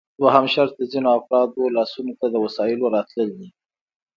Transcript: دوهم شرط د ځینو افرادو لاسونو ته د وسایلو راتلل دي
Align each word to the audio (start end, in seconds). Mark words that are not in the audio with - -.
دوهم 0.19 0.45
شرط 0.53 0.71
د 0.77 0.81
ځینو 0.91 1.09
افرادو 1.19 1.73
لاسونو 1.77 2.13
ته 2.19 2.25
د 2.29 2.35
وسایلو 2.45 2.85
راتلل 2.95 3.29
دي 3.39 3.49